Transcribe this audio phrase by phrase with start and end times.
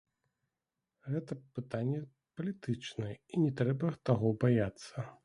[1.15, 1.99] Гэта пытанне
[2.39, 5.09] палітычнае, і не трэба таго баяцца.